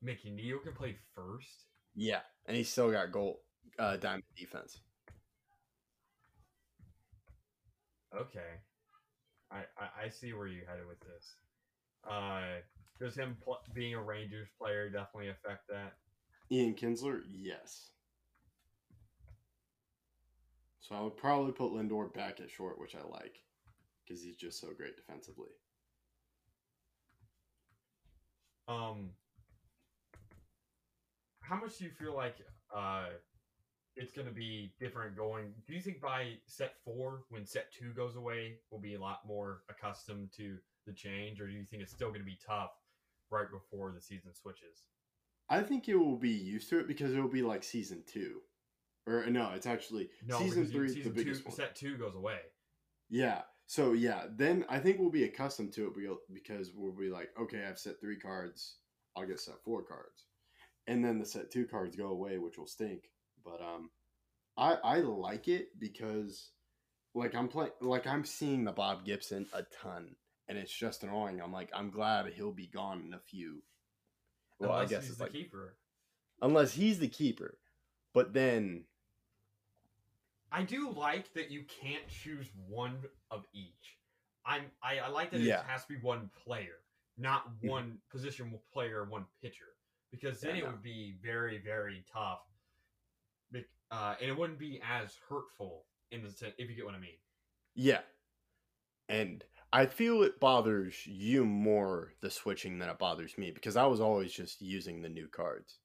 McNeil 0.03 0.61
can 0.63 0.73
play 0.73 0.95
first. 1.15 1.65
Yeah, 1.95 2.21
and 2.45 2.55
he's 2.55 2.69
still 2.69 2.91
got 2.91 3.11
gold 3.11 3.37
uh, 3.79 3.97
diamond 3.97 4.23
defense. 4.37 4.79
Okay, 8.15 8.61
I, 9.51 9.57
I 9.77 10.05
I 10.05 10.09
see 10.09 10.33
where 10.33 10.47
you 10.47 10.61
headed 10.67 10.87
with 10.87 10.99
this. 10.99 11.35
Uh, 12.09 12.61
does 12.99 13.15
him 13.15 13.37
pl- 13.43 13.59
being 13.73 13.93
a 13.93 14.01
Rangers 14.01 14.47
player 14.59 14.89
definitely 14.89 15.29
affect 15.29 15.67
that? 15.69 15.93
Ian 16.51 16.75
Kinsler, 16.75 17.21
yes. 17.31 17.89
So 20.79 20.95
I 20.95 21.01
would 21.01 21.17
probably 21.17 21.51
put 21.51 21.71
Lindor 21.71 22.13
back 22.13 22.39
at 22.39 22.51
short, 22.51 22.79
which 22.79 22.95
I 22.95 23.01
like, 23.09 23.41
because 24.05 24.23
he's 24.23 24.35
just 24.35 24.61
so 24.61 24.67
great 24.77 24.95
defensively. 24.95 25.49
Um, 28.67 29.09
how 31.41 31.59
much 31.59 31.77
do 31.77 31.85
you 31.85 31.91
feel 31.91 32.15
like 32.15 32.35
uh 32.75 33.05
it's 33.95 34.11
going 34.11 34.27
to 34.27 34.33
be 34.33 34.73
different 34.79 35.15
going? 35.15 35.53
Do 35.67 35.73
you 35.73 35.81
think 35.81 36.01
by 36.01 36.33
set 36.47 36.73
four, 36.83 37.23
when 37.29 37.45
set 37.45 37.71
two 37.71 37.93
goes 37.93 38.17
away, 38.17 38.55
we'll 38.69 38.81
be 38.81 38.95
a 38.95 38.99
lot 38.99 39.21
more 39.25 39.61
accustomed 39.69 40.31
to 40.35 40.57
the 40.85 40.93
change, 40.93 41.39
or 41.41 41.47
do 41.47 41.53
you 41.53 41.65
think 41.65 41.81
it's 41.83 41.91
still 41.91 42.09
going 42.09 42.19
to 42.21 42.25
be 42.25 42.37
tough 42.45 42.71
right 43.29 43.49
before 43.51 43.91
the 43.91 44.01
season 44.01 44.33
switches? 44.33 44.83
I 45.49 45.61
think 45.61 45.87
it 45.89 45.95
will 45.95 46.17
be 46.17 46.29
used 46.31 46.69
to 46.69 46.79
it 46.79 46.87
because 46.87 47.13
it 47.13 47.19
will 47.19 47.29
be 47.29 47.41
like 47.43 47.63
season 47.63 48.03
two, 48.07 48.41
or 49.07 49.25
no, 49.29 49.51
it's 49.55 49.67
actually 49.67 50.09
No, 50.25 50.39
season 50.39 50.63
you- 50.65 50.69
three 50.71 50.85
is 50.87 50.93
the 50.95 50.99
season 51.01 51.13
two, 51.15 51.23
biggest 51.23 51.45
one. 51.45 51.55
set 51.55 51.75
two 51.75 51.97
goes 51.97 52.15
away. 52.15 52.39
Yeah. 53.09 53.41
So 53.67 53.93
yeah, 53.93 54.25
then 54.35 54.63
I 54.69 54.79
think 54.79 54.99
we'll 54.99 55.09
be 55.09 55.23
accustomed 55.23 55.73
to 55.73 55.87
it 55.87 56.19
because 56.33 56.71
we'll 56.75 56.91
be 56.91 57.09
like, 57.09 57.29
okay, 57.39 57.65
I've 57.67 57.79
set 57.79 57.99
three 57.99 58.17
cards, 58.17 58.77
I'll 59.15 59.25
get 59.25 59.39
set 59.39 59.55
four 59.63 59.81
cards, 59.83 60.25
and 60.87 61.03
then 61.03 61.17
the 61.19 61.25
set 61.25 61.49
two 61.51 61.65
cards 61.65 61.95
go 61.95 62.07
away, 62.09 62.37
which 62.37 62.57
will 62.59 62.67
stink. 62.67 63.09
But 63.43 63.61
um, 63.61 63.89
I 64.57 64.73
I 64.83 64.97
like 64.99 65.47
it 65.47 65.79
because 65.79 66.51
like 67.15 67.33
I'm 67.33 67.47
playing 67.47 67.71
like 67.81 68.05
I'm 68.07 68.23
seeing 68.25 68.63
the 68.65 68.71
Bob 68.71 69.03
Gibson 69.05 69.47
a 69.53 69.63
ton, 69.63 70.15
and 70.47 70.57
it's 70.57 70.71
just 70.71 71.03
annoying. 71.03 71.41
I'm 71.41 71.51
like 71.51 71.69
I'm 71.73 71.89
glad 71.89 72.27
he'll 72.33 72.51
be 72.51 72.67
gone 72.67 73.03
in 73.07 73.13
a 73.13 73.19
few. 73.19 73.63
Well, 74.59 74.71
Unless 74.71 74.87
I 74.87 74.89
guess 74.89 75.01
he's 75.03 75.09
it's 75.11 75.17
the 75.17 75.23
like 75.25 75.33
keeper. 75.33 75.77
unless 76.41 76.73
he's 76.73 76.99
the 76.99 77.07
keeper, 77.07 77.57
but 78.13 78.33
then 78.33 78.85
I 80.51 80.63
do 80.63 80.89
like 80.91 81.33
that 81.33 81.51
you 81.51 81.63
can't 81.81 82.07
choose 82.07 82.47
one 82.67 82.97
of 83.31 83.45
each. 83.53 83.97
I'm 84.45 84.63
I, 84.81 84.99
I 84.99 85.07
like 85.09 85.31
that 85.31 85.41
Yeah. 85.41 85.61
it 85.61 85.65
has 85.67 85.81
to 85.85 85.93
be 85.93 85.99
one 85.99 86.29
player, 86.43 86.77
not 87.17 87.49
Mhm. 87.61 87.69
one 87.69 88.01
position 88.09 88.57
player, 88.71 89.03
one 89.05 89.25
pitcher, 89.41 89.75
because 90.11 90.39
then 90.39 90.55
Yeah, 90.55 90.61
it 90.61 90.65
no. 90.65 90.71
would 90.71 90.83
be 90.83 91.17
very 91.21 91.57
very 91.57 92.03
tough. 92.11 92.41
Uh, 93.91 94.15
and 94.19 94.29
it 94.31 94.35
wouldn't 94.35 94.57
be 94.57 94.81
as 94.83 95.15
hurtful 95.29 95.85
in 96.11 96.23
the 96.23 96.29
sense 96.31 96.55
if 96.57 96.69
you 96.69 96.75
get 96.75 96.85
what 96.85 96.95
I 96.95 96.99
mean. 96.99 97.19
Yeah. 97.75 98.01
And 99.09 99.45
I 99.75 99.85
feel 99.85 100.23
it 100.23 100.39
bothers 100.39 101.05
you 101.05 101.43
more 101.43 102.13
the 102.21 102.29
switching 102.29 102.79
than 102.79 102.87
it 102.87 102.97
bothers 102.97 103.37
me 103.37 103.51
because 103.51 103.75
I 103.75 103.85
was 103.85 103.99
always 103.99 104.31
just 104.31 104.61
using 104.61 105.01
the 105.01 105.09
new 105.09 105.27
cards. 105.27 105.79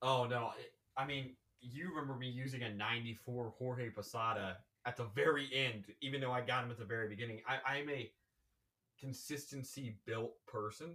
Oh 0.00 0.28
no, 0.30 0.52
I 0.96 1.04
mean 1.04 1.34
you 1.60 1.88
remember 1.88 2.14
me 2.14 2.28
using 2.28 2.62
a 2.62 2.72
'94 2.72 3.52
Jorge 3.58 3.90
Posada 3.90 4.58
at 4.84 4.96
the 4.96 5.06
very 5.16 5.48
end, 5.52 5.86
even 6.00 6.20
though 6.20 6.30
I 6.30 6.40
got 6.40 6.62
him 6.62 6.70
at 6.70 6.78
the 6.78 6.84
very 6.84 7.08
beginning. 7.08 7.40
I, 7.48 7.78
I'm 7.78 7.90
a 7.90 8.08
consistency 9.00 9.96
built 10.06 10.34
person, 10.46 10.94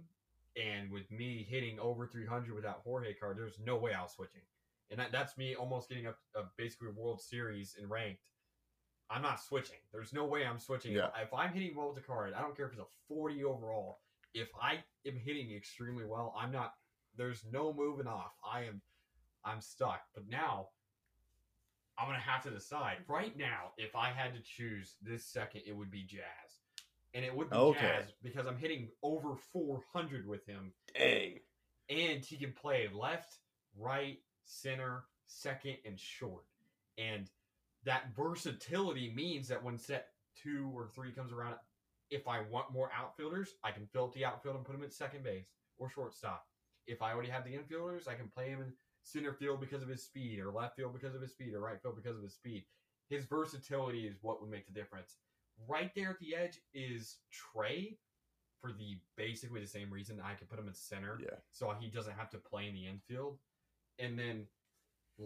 and 0.56 0.90
with 0.90 1.10
me 1.10 1.46
hitting 1.46 1.78
over 1.80 2.06
300 2.06 2.54
without 2.54 2.80
Jorge 2.82 3.12
card, 3.12 3.36
there's 3.36 3.58
no 3.62 3.76
way 3.76 3.92
I 3.92 4.00
was 4.00 4.12
switching. 4.12 4.40
and 4.90 4.98
that, 4.98 5.12
that's 5.12 5.36
me 5.36 5.54
almost 5.54 5.90
getting 5.90 6.06
up 6.06 6.16
a 6.34 6.44
basically 6.56 6.88
World 6.96 7.20
Series 7.20 7.76
in 7.78 7.90
ranked. 7.90 8.31
I'm 9.12 9.22
not 9.22 9.42
switching. 9.42 9.76
There's 9.92 10.12
no 10.12 10.24
way 10.24 10.46
I'm 10.46 10.58
switching. 10.58 10.92
Yeah. 10.92 11.08
If 11.22 11.34
I'm 11.34 11.52
hitting 11.52 11.76
well 11.76 11.88
with 11.88 11.96
the 11.96 12.02
card, 12.02 12.32
I 12.34 12.40
don't 12.40 12.56
care 12.56 12.66
if 12.66 12.72
it's 12.72 12.80
a 12.80 12.86
40 13.08 13.44
overall. 13.44 13.98
If 14.34 14.48
I 14.60 14.78
am 15.06 15.16
hitting 15.16 15.52
extremely 15.54 16.04
well, 16.04 16.34
I'm 16.38 16.50
not. 16.50 16.74
There's 17.16 17.44
no 17.52 17.74
moving 17.74 18.06
off. 18.06 18.32
I 18.42 18.62
am. 18.64 18.80
I'm 19.44 19.60
stuck. 19.60 20.00
But 20.14 20.28
now, 20.28 20.68
I'm 21.98 22.06
gonna 22.06 22.18
have 22.20 22.42
to 22.44 22.50
decide. 22.50 22.98
Right 23.06 23.36
now, 23.36 23.72
if 23.76 23.94
I 23.94 24.08
had 24.10 24.32
to 24.34 24.40
choose 24.40 24.94
this 25.02 25.26
second, 25.26 25.62
it 25.66 25.76
would 25.76 25.90
be 25.90 26.04
Jazz, 26.04 26.22
and 27.12 27.24
it 27.24 27.34
would 27.36 27.50
be 27.50 27.56
Okay. 27.56 27.80
Jazz 27.80 28.12
because 28.22 28.46
I'm 28.46 28.56
hitting 28.56 28.88
over 29.02 29.36
400 29.52 30.26
with 30.26 30.46
him 30.46 30.72
Dang. 30.96 31.40
and 31.90 32.24
he 32.24 32.36
can 32.38 32.52
play 32.52 32.88
left, 32.92 33.36
right, 33.76 34.18
center, 34.44 35.04
second, 35.26 35.76
and 35.84 36.00
short. 36.00 36.44
And 36.96 37.28
that 37.84 38.14
versatility 38.16 39.12
means 39.14 39.48
that 39.48 39.62
when 39.62 39.78
set 39.78 40.08
two 40.40 40.70
or 40.74 40.86
three 40.86 41.12
comes 41.12 41.32
around, 41.32 41.56
if 42.10 42.28
I 42.28 42.40
want 42.50 42.72
more 42.72 42.90
outfielders, 42.96 43.54
I 43.64 43.70
can 43.70 43.86
fill 43.86 44.04
up 44.04 44.14
the 44.14 44.24
outfield 44.24 44.56
and 44.56 44.64
put 44.64 44.74
him 44.74 44.82
at 44.82 44.92
second 44.92 45.24
base 45.24 45.46
or 45.78 45.88
shortstop. 45.90 46.46
If 46.86 47.00
I 47.02 47.12
already 47.12 47.30
have 47.30 47.44
the 47.44 47.52
infielders, 47.56 48.08
I 48.08 48.14
can 48.14 48.28
play 48.28 48.48
him 48.48 48.60
in 48.60 48.72
center 49.02 49.32
field 49.32 49.60
because 49.60 49.82
of 49.82 49.88
his 49.88 50.02
speed, 50.02 50.38
or 50.40 50.50
left 50.52 50.76
field 50.76 50.92
because 50.92 51.14
of 51.14 51.22
his 51.22 51.32
speed, 51.32 51.54
or 51.54 51.60
right 51.60 51.80
field 51.80 51.96
because 51.96 52.16
of 52.16 52.22
his 52.22 52.34
speed. 52.34 52.64
His 53.08 53.24
versatility 53.24 54.06
is 54.06 54.16
what 54.22 54.40
would 54.40 54.50
make 54.50 54.66
the 54.66 54.72
difference. 54.72 55.16
Right 55.68 55.90
there 55.94 56.10
at 56.10 56.18
the 56.20 56.34
edge 56.34 56.60
is 56.74 57.18
Trea 57.30 57.96
for 58.60 58.72
the 58.72 58.96
basically 59.16 59.60
the 59.60 59.66
same 59.66 59.90
reason 59.90 60.20
I 60.24 60.34
could 60.34 60.48
put 60.48 60.58
him 60.58 60.68
in 60.68 60.74
center 60.74 61.18
Yeah. 61.20 61.36
so 61.50 61.72
he 61.80 61.88
doesn't 61.88 62.16
have 62.16 62.30
to 62.30 62.38
play 62.38 62.68
in 62.68 62.74
the 62.74 62.86
infield. 62.86 63.38
And 63.98 64.18
then 64.18 64.46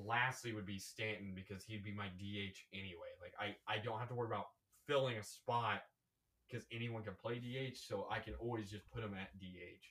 lastly 0.05 0.53
would 0.53 0.67
be 0.67 0.79
Stanton 0.79 1.33
because 1.35 1.65
he'd 1.65 1.85
be 1.85 1.93
my 1.93 2.07
DH 2.07 2.59
anyway. 2.73 3.13
Like 3.21 3.35
I, 3.41 3.57
I 3.73 3.79
don't 3.79 3.99
have 3.99 4.09
to 4.09 4.15
worry 4.15 4.29
about 4.29 4.47
filling 4.87 5.17
a 5.17 5.23
spot 5.23 5.83
because 6.49 6.67
anyone 6.73 7.03
can 7.03 7.15
play 7.21 7.39
DH, 7.39 7.77
so 7.77 8.07
I 8.11 8.19
can 8.19 8.35
always 8.35 8.71
just 8.71 8.89
put 8.93 9.03
him 9.03 9.15
at 9.15 9.37
DH. 9.39 9.85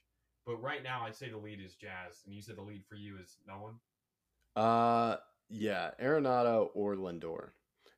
But 0.46 0.62
right 0.62 0.84
now 0.84 1.04
I'd 1.06 1.16
say 1.16 1.30
the 1.30 1.38
lead 1.38 1.60
is 1.60 1.76
Jazz, 1.76 2.22
and 2.26 2.34
you 2.34 2.42
said 2.42 2.58
the 2.58 2.62
lead 2.62 2.84
for 2.88 2.96
you 2.96 3.18
is 3.22 3.38
no 3.48 3.56
one? 3.56 3.74
Uh, 4.56 5.18
yeah, 5.50 5.92
Arenado 6.02 6.70
or 6.74 6.96
Lindor. 6.96 7.50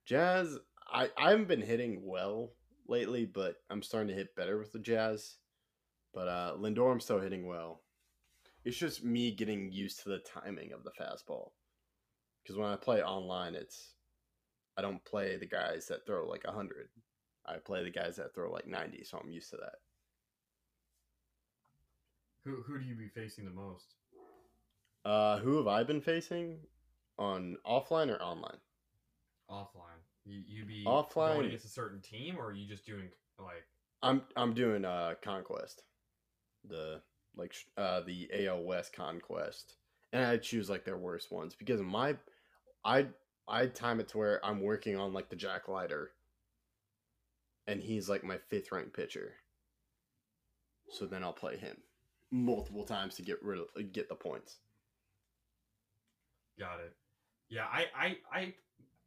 Jazz, 0.05 0.57
I, 0.91 1.09
I 1.17 1.31
haven't 1.31 1.47
been 1.47 1.61
hitting 1.61 2.01
well 2.03 2.53
lately, 2.87 3.25
but 3.25 3.57
I'm 3.69 3.83
starting 3.83 4.07
to 4.07 4.15
hit 4.15 4.35
better 4.35 4.57
with 4.57 4.71
the 4.71 4.79
Jazz. 4.79 5.35
But 6.13 6.27
uh, 6.27 6.53
Lindor, 6.57 6.91
I'm 6.91 6.99
still 6.99 7.19
hitting 7.19 7.45
well. 7.45 7.81
It's 8.63 8.77
just 8.77 9.03
me 9.03 9.31
getting 9.31 9.71
used 9.71 10.03
to 10.03 10.09
the 10.09 10.19
timing 10.19 10.73
of 10.73 10.83
the 10.83 10.91
fastball. 10.91 11.51
Because 12.47 12.57
when 12.57 12.69
I 12.69 12.77
play 12.77 13.03
online, 13.03 13.55
it's 13.55 13.95
I 14.77 14.81
don't 14.81 15.03
play 15.03 15.35
the 15.35 15.45
guys 15.45 15.87
that 15.87 16.05
throw 16.05 16.25
like 16.25 16.45
100. 16.45 16.87
I 17.45 17.57
play 17.57 17.83
the 17.83 17.89
guys 17.89 18.15
that 18.15 18.33
throw 18.33 18.49
like 18.49 18.65
90, 18.67 19.03
so 19.03 19.17
I'm 19.21 19.31
used 19.31 19.49
to 19.49 19.57
that. 19.57 19.75
Who 22.45 22.61
who 22.65 22.79
do 22.79 22.85
you 22.85 22.95
be 22.95 23.09
facing 23.09 23.43
the 23.43 23.51
most? 23.51 23.95
Uh, 25.03 25.39
who 25.39 25.57
have 25.57 25.67
I 25.67 25.83
been 25.83 25.99
facing 25.99 26.59
on 27.19 27.57
offline 27.65 28.09
or 28.09 28.21
online? 28.21 28.57
Offline. 29.51 29.99
You 30.23 30.41
you 30.47 30.65
be 30.65 30.85
Offline- 30.85 31.33
going 31.35 31.45
against 31.47 31.65
a 31.65 31.69
certain 31.69 31.99
team, 32.01 32.37
or 32.37 32.47
are 32.47 32.53
you 32.53 32.65
just 32.65 32.85
doing 32.85 33.09
like 33.39 33.65
I'm 34.01 34.21
I'm 34.37 34.53
doing 34.53 34.85
uh 34.85 35.15
conquest, 35.21 35.83
the 36.65 37.01
like 37.35 37.53
uh 37.75 38.01
the 38.01 38.29
AL 38.33 38.63
West 38.63 38.93
conquest, 38.93 39.75
and 40.13 40.25
I 40.25 40.37
choose 40.37 40.69
like 40.69 40.85
their 40.85 40.97
worst 40.97 41.29
ones 41.29 41.53
because 41.53 41.81
my 41.81 42.15
I 42.83 43.07
I 43.47 43.67
time 43.67 43.99
it 43.99 44.09
to 44.09 44.17
where 44.17 44.45
I'm 44.45 44.61
working 44.61 44.97
on 44.97 45.13
like 45.13 45.29
the 45.29 45.35
Jack 45.35 45.67
Leiter, 45.67 46.11
and 47.65 47.81
he's 47.81 48.09
like 48.09 48.23
my 48.23 48.37
fifth 48.49 48.71
ranked 48.71 48.93
pitcher. 48.93 49.33
So 50.89 51.05
then 51.05 51.23
I'll 51.23 51.33
play 51.33 51.57
him 51.57 51.77
multiple 52.31 52.83
times 52.83 53.15
to 53.15 53.21
get 53.21 53.43
rid 53.43 53.59
of 53.59 53.93
get 53.93 54.09
the 54.09 54.15
points. 54.15 54.57
Got 56.59 56.79
it. 56.79 56.93
Yeah, 57.49 57.65
I, 57.71 57.85
I, 57.95 58.17
I, 58.33 58.53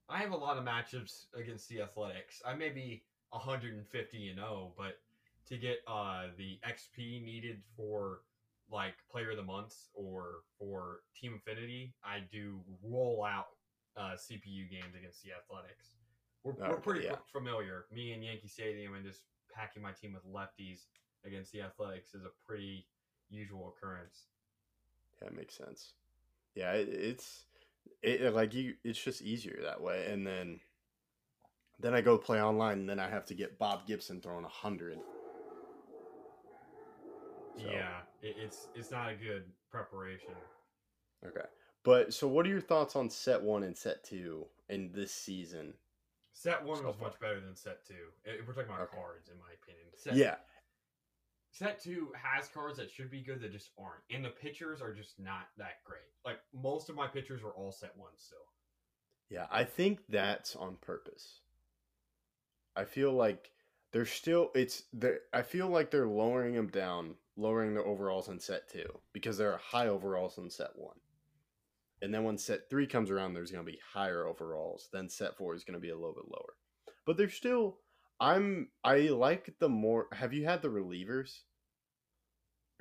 I 0.09 0.19
have 0.19 0.31
a 0.31 0.37
lot 0.37 0.57
of 0.57 0.65
matchups 0.65 1.25
against 1.35 1.69
the 1.69 1.83
Athletics. 1.83 2.41
I 2.47 2.55
may 2.55 2.71
be 2.71 3.03
150 3.31 4.29
and 4.29 4.39
0, 4.39 4.73
but 4.77 4.99
to 5.49 5.57
get 5.57 5.79
uh 5.89 6.27
the 6.37 6.59
XP 6.67 7.25
needed 7.25 7.63
for 7.77 8.21
like 8.71 8.95
Player 9.11 9.33
of 9.33 9.37
the 9.37 9.43
Month 9.43 9.75
or 9.95 10.43
for 10.59 11.01
Team 11.21 11.35
Affinity, 11.35 11.93
I 12.05 12.21
do 12.31 12.61
roll 12.83 13.25
out 13.29 13.49
uh, 14.01 14.17
CPU 14.17 14.71
games 14.71 14.95
against 14.99 15.23
the 15.23 15.31
Athletics. 15.33 15.93
We're, 16.43 16.55
we're 16.55 16.81
pretty 16.81 17.05
yeah. 17.05 17.17
familiar. 17.33 17.85
Me 17.95 18.13
and 18.13 18.25
Yankee 18.25 18.49
Stadium 18.49 18.95
and 18.95 19.05
just 19.05 19.21
packing 19.55 19.83
my 19.83 19.93
team 19.93 20.15
with 20.15 20.25
lefties 20.25 20.87
against 21.25 21.53
the 21.53 21.61
Athletics 21.61 22.15
is 22.15 22.25
a 22.25 22.31
pretty 22.47 22.87
usual 23.29 23.75
occurrence. 23.77 24.25
That 25.21 25.37
makes 25.37 25.55
sense. 25.55 25.93
Yeah, 26.55 26.73
it, 26.73 26.89
it's 26.89 27.45
it 28.03 28.35
like 28.35 28.55
you. 28.55 28.75
It's 28.85 29.03
just 29.03 29.21
easier 29.21 29.59
that 29.63 29.83
way, 29.83 30.07
and 30.11 30.27
then 30.27 30.61
then 31.79 31.95
I 31.95 32.01
go 32.01 32.17
play 32.17 32.43
online, 32.43 32.79
and 32.81 32.89
then 32.89 32.99
I 32.99 33.09
have 33.09 33.27
to 33.27 33.35
get 33.35 33.59
Bob 33.59 33.87
Gibson 33.87 34.21
throwing 34.21 34.47
a 34.47 34.49
hundred. 34.49 34.99
So, 37.59 37.71
Yeah, 37.71 38.01
it, 38.23 38.37
it's 38.39 38.67
it's 38.75 38.91
not 38.91 39.11
a 39.11 39.15
good 39.15 39.45
preparation. 39.71 40.35
Okay. 41.27 41.47
But 41.83 42.13
so, 42.13 42.29
what 42.29 42.47
are 42.47 42.51
your 42.51 42.61
thoughts 42.61 42.95
on 42.97 43.09
set 43.11 43.43
one 43.43 43.63
and 43.63 43.77
set 43.77 44.05
two 44.05 44.47
in 44.69 44.93
this 44.93 45.13
season? 45.13 45.75
Set 46.33 46.63
one 46.65 46.79
So 46.79 46.87
was 46.87 46.97
far. 46.97 47.09
much 47.09 47.21
better 47.21 47.41
than 47.41 47.57
set 47.57 47.87
two. 47.87 48.13
If 48.25 48.47
we're 48.47 48.55
talking 48.55 48.71
about 48.71 48.83
Okay. 48.83 48.97
cards, 48.97 49.29
in 49.29 49.39
my 49.39 49.53
opinion. 49.63 49.87
Set, 49.97 50.15
yeah, 50.15 50.37
Set 51.53 51.81
two 51.83 52.13
has 52.15 52.49
cards 52.49 52.77
that 52.79 52.91
should 52.91 53.11
be 53.11 53.23
good 53.23 53.41
that 53.41 53.51
just 53.53 53.71
aren't, 53.79 54.05
and 54.11 54.25
the 54.25 54.31
pitchers 54.31 54.81
are 54.81 54.95
just 54.95 55.19
not 55.19 55.49
that 55.59 55.83
great. 55.85 56.03
Like 56.25 56.39
most 56.55 56.89
of 56.91 56.97
my 56.97 57.07
pitchers 57.09 57.43
are 57.43 57.51
all 57.51 57.73
set 57.73 57.97
one 57.97 58.13
still. 58.17 58.39
yeah. 59.29 59.47
I 59.51 59.65
think 59.65 60.01
that's 60.09 60.55
on 60.57 60.77
purpose. 60.77 61.41
I 62.77 62.85
feel 62.85 63.13
like 63.13 63.51
they're 63.93 64.07
still. 64.07 64.51
It's 64.55 64.85
they 64.93 65.17
I 65.33 65.43
feel 65.43 65.69
like 65.69 65.91
they're 65.91 66.07
lowering 66.07 66.55
them 66.55 66.69
down, 66.69 67.17
lowering 67.37 67.75
the 67.75 67.83
overalls 67.83 68.29
in 68.29 68.39
set 68.39 68.69
two 68.71 69.01
because 69.13 69.37
there 69.37 69.53
are 69.53 69.59
high 69.59 69.89
overalls 69.89 70.39
in 70.39 70.51
set 70.51 70.71
one. 70.77 70.97
And 72.03 72.15
then 72.15 72.25
when 72.25 72.39
set 72.39 72.71
three 72.71 72.87
comes 72.87 73.11
around, 73.11 73.35
there's 73.35 73.51
going 73.51 73.65
to 73.65 73.71
be 73.71 73.79
higher 73.93 74.27
overalls. 74.27 74.89
Then 74.93 75.09
set 75.09 75.37
four 75.37 75.55
is 75.55 75.65
going 75.65 75.75
to 75.75 75.81
be 75.81 75.91
a 75.91 75.97
little 75.97 76.15
bit 76.15 76.31
lower. 76.31 76.55
But 77.07 77.17
they're 77.17 77.31
still. 77.31 77.79
I'm. 78.19 78.69
I 78.85 78.99
like 79.09 79.55
the 79.59 79.69
more. 79.69 80.09
Have 80.13 80.33
you 80.33 80.45
had 80.45 80.63
the 80.63 80.69
relievers? 80.69 81.41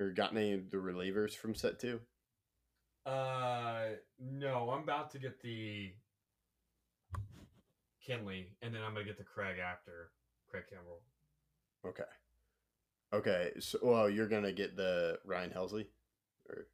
Or 0.00 0.10
gotten 0.10 0.38
any 0.38 0.54
of 0.54 0.70
the 0.70 0.78
relievers 0.78 1.34
from 1.34 1.54
set 1.54 1.78
two? 1.78 2.00
Uh, 3.04 3.84
no, 4.18 4.70
I'm 4.70 4.82
about 4.82 5.10
to 5.10 5.18
get 5.18 5.42
the 5.42 5.92
Kinley, 8.06 8.48
and 8.62 8.74
then 8.74 8.82
I'm 8.82 8.94
gonna 8.94 9.04
get 9.04 9.18
the 9.18 9.24
Craig 9.24 9.58
after 9.58 10.10
Craig 10.50 10.64
Campbell. 10.70 11.00
Okay. 11.86 12.04
Okay. 13.12 13.52
So, 13.58 13.78
well, 13.82 14.10
you're 14.10 14.28
going 14.28 14.44
to 14.44 14.52
get 14.52 14.76
the 14.76 15.18
Ryan 15.24 15.50
Helsley? 15.50 15.86
Or, 16.48 16.66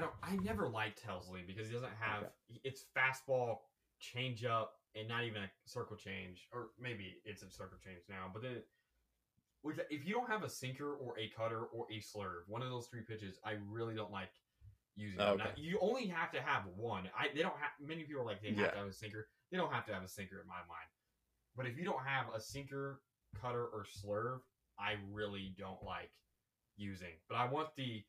I 0.00 0.02
don't. 0.02 0.12
I 0.22 0.42
never 0.42 0.68
liked 0.68 1.02
Helsley 1.06 1.46
because 1.46 1.68
he 1.68 1.74
doesn't 1.74 1.92
have. 2.00 2.22
Okay. 2.22 2.60
It's 2.64 2.84
fastball, 2.96 3.58
change 4.00 4.44
up, 4.44 4.74
and 4.94 5.08
not 5.08 5.24
even 5.24 5.42
a 5.42 5.50
circle 5.66 5.96
change, 5.96 6.48
or 6.52 6.68
maybe 6.80 7.16
it's 7.24 7.42
a 7.42 7.50
circle 7.50 7.78
change 7.84 8.00
now. 8.08 8.30
But 8.32 8.42
then, 8.42 8.62
with 9.62 9.80
if 9.90 10.06
you 10.06 10.14
don't 10.14 10.28
have 10.30 10.42
a 10.42 10.48
sinker 10.48 10.94
or 10.94 11.18
a 11.18 11.28
cutter 11.36 11.64
or 11.64 11.86
a 11.90 12.00
slurve, 12.00 12.48
one 12.48 12.62
of 12.62 12.70
those 12.70 12.86
three 12.86 13.02
pitches, 13.02 13.38
I 13.44 13.56
really 13.68 13.94
don't 13.94 14.10
like 14.10 14.30
using. 14.96 15.20
Oh, 15.20 15.34
now, 15.36 15.44
Okay. 15.48 15.60
you 15.60 15.78
only 15.80 16.06
have 16.06 16.32
to 16.32 16.40
have 16.40 16.64
one. 16.76 17.10
I 17.16 17.28
they 17.34 17.42
don't 17.42 17.56
have. 17.58 17.70
Many 17.80 18.04
people 18.04 18.22
are 18.22 18.26
like 18.26 18.42
they 18.42 18.48
have 18.48 18.58
Yeah. 18.58 18.70
to 18.70 18.78
have 18.78 18.88
a 18.88 18.92
sinker. 18.92 19.28
They 19.50 19.56
don't 19.58 19.72
have 19.72 19.86
to 19.86 19.94
have 19.94 20.02
a 20.02 20.08
sinker 20.08 20.40
in 20.40 20.46
my 20.46 20.60
mind. 20.68 20.88
But 21.56 21.66
if 21.66 21.76
you 21.76 21.84
don't 21.84 22.04
have 22.04 22.32
a 22.34 22.40
sinker, 22.40 23.02
cutter, 23.40 23.66
or 23.66 23.84
slurve, 23.84 24.40
I 24.78 24.96
really 25.10 25.54
don't 25.58 25.82
like 25.82 26.12
using. 26.76 27.18
But 27.28 27.36
I 27.36 27.44
want 27.46 27.74
the 27.76 28.04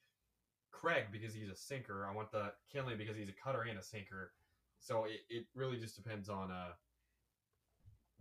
Craig 0.71 1.05
because 1.11 1.33
he's 1.33 1.49
a 1.49 1.55
sinker. 1.55 2.07
I 2.09 2.13
want 2.15 2.31
the 2.31 2.53
Kinley 2.71 2.95
because 2.95 3.15
he's 3.15 3.29
a 3.29 3.33
cutter 3.43 3.61
and 3.63 3.77
a 3.77 3.83
sinker. 3.83 4.31
So 4.79 5.05
it, 5.05 5.21
it 5.29 5.45
really 5.53 5.77
just 5.79 5.95
depends 5.95 6.29
on 6.29 6.51
uh 6.51 6.71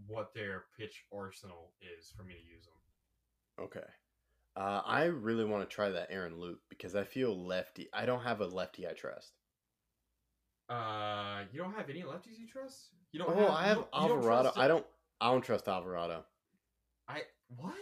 what 0.07 0.33
their 0.35 0.65
pitch 0.79 1.05
arsenal 1.15 1.73
is 1.99 2.13
for 2.17 2.23
me 2.23 2.35
to 2.35 2.41
use 2.41 2.65
them. 2.67 3.67
okay. 3.67 3.87
Uh, 4.57 4.83
I 4.85 5.05
really 5.05 5.45
want 5.45 5.63
to 5.69 5.73
try 5.75 5.91
that 5.91 6.09
Aaron 6.11 6.39
Loup 6.41 6.61
because 6.69 6.97
I 6.97 7.05
feel 7.05 7.47
lefty. 7.47 7.89
I 7.95 8.05
don't 8.05 8.23
have 8.23 8.41
a 8.41 8.47
lefty 8.47 8.87
I 8.87 8.93
trust. 8.95 9.33
Uh, 10.69 11.43
you 11.53 11.59
don't 11.61 11.73
have 11.75 11.89
any 11.89 12.03
lefties 12.03 12.37
you 12.39 12.49
trust? 12.49 12.89
You 13.13 13.21
don't. 13.21 13.31
Oh, 13.31 13.47
I 13.47 13.63
you 13.63 13.67
have 13.69 13.77
don't- 13.77 13.89
you 14.03 14.09
don't 14.09 14.19
Alvarado. 14.19 14.53
I 14.57 14.69
don't. 14.69 14.87
I 15.21 15.31
don't 15.31 15.43
trust 15.43 15.69
Alvarado. 15.69 16.25
I 17.09 17.23
what? 17.57 17.75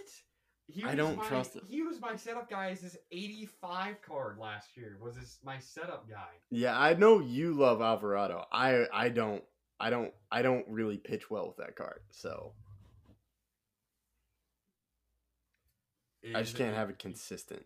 He 0.70 0.84
I 0.84 0.94
don't 0.94 1.16
my, 1.16 1.24
trust 1.26 1.56
it. 1.56 1.62
He 1.66 1.82
was 1.82 1.98
my 2.00 2.14
setup 2.16 2.50
guy 2.50 2.70
as 2.70 2.82
his 2.82 2.96
85 3.10 4.02
card 4.02 4.38
last 4.38 4.76
year. 4.76 4.98
Was 5.00 5.16
his 5.16 5.38
my 5.42 5.58
setup 5.58 6.08
guy. 6.08 6.28
Yeah, 6.50 6.78
I 6.78 6.92
know 6.94 7.20
you 7.20 7.54
love 7.54 7.80
Alvarado. 7.80 8.44
I 8.52 8.86
I 8.92 9.08
don't 9.08 9.42
I 9.80 9.88
don't 9.88 10.12
I 10.30 10.42
don't 10.42 10.66
really 10.68 10.98
pitch 10.98 11.30
well 11.30 11.46
with 11.46 11.56
that 11.56 11.74
card. 11.74 12.00
So 12.10 12.52
I 16.34 16.42
just 16.42 16.56
can't 16.56 16.74
it- 16.74 16.76
have 16.76 16.90
it 16.90 16.98
consistent. 16.98 17.64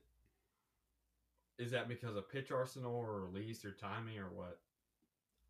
Is 1.59 1.73
that 1.73 1.89
because 1.89 2.17
of 2.17 2.31
pitch 2.31 2.51
arsenal 2.51 2.95
or 2.95 3.21
release 3.21 3.65
or 3.65 3.73
timing 3.73 4.19
or 4.19 4.31
what? 4.35 4.59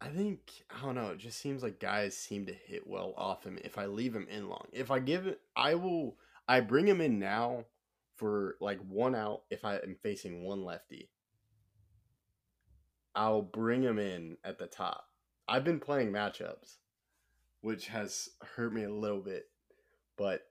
I 0.00 0.08
think 0.08 0.50
I 0.70 0.84
don't 0.84 0.94
know. 0.94 1.10
It 1.10 1.18
just 1.18 1.38
seems 1.38 1.62
like 1.62 1.78
guys 1.78 2.16
seem 2.16 2.46
to 2.46 2.52
hit 2.52 2.86
well 2.86 3.14
off 3.16 3.44
him 3.44 3.58
if 3.62 3.78
I 3.78 3.86
leave 3.86 4.14
him 4.14 4.26
in 4.28 4.48
long. 4.48 4.66
If 4.72 4.90
I 4.90 4.98
give 4.98 5.26
it, 5.26 5.40
I 5.54 5.74
will. 5.76 6.16
I 6.48 6.60
bring 6.60 6.86
him 6.86 7.00
in 7.00 7.18
now 7.18 7.64
for 8.16 8.56
like 8.60 8.80
one 8.80 9.14
out 9.14 9.42
if 9.50 9.64
I 9.64 9.76
am 9.76 9.96
facing 10.02 10.44
one 10.44 10.64
lefty. 10.64 11.10
I'll 13.14 13.42
bring 13.42 13.82
him 13.82 13.98
in 13.98 14.36
at 14.44 14.58
the 14.58 14.66
top. 14.66 15.04
I've 15.48 15.64
been 15.64 15.80
playing 15.80 16.12
matchups, 16.12 16.76
which 17.60 17.88
has 17.88 18.30
hurt 18.56 18.72
me 18.72 18.84
a 18.84 18.92
little 18.92 19.20
bit, 19.20 19.48
but 20.16 20.42